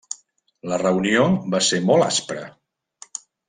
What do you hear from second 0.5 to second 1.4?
La reunió